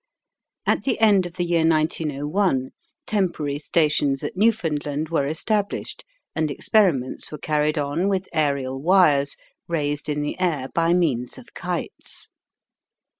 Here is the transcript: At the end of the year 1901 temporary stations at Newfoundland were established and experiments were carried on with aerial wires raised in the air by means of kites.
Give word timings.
At 0.65 0.83
the 0.83 0.99
end 0.99 1.27
of 1.27 1.35
the 1.35 1.43
year 1.45 1.63
1901 1.63 2.71
temporary 3.05 3.59
stations 3.59 4.23
at 4.23 4.35
Newfoundland 4.35 5.09
were 5.09 5.27
established 5.27 6.03
and 6.35 6.49
experiments 6.49 7.31
were 7.31 7.37
carried 7.37 7.77
on 7.77 8.09
with 8.09 8.27
aerial 8.33 8.81
wires 8.81 9.37
raised 9.67 10.09
in 10.09 10.21
the 10.21 10.39
air 10.39 10.69
by 10.73 10.95
means 10.95 11.37
of 11.37 11.53
kites. 11.53 12.29